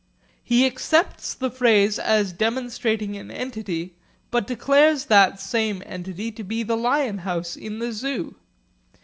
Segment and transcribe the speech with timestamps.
[0.43, 3.93] He accepts the phrase as demonstrating an entity,
[4.31, 8.33] but declares that same entity to be the lion house in the Zoo.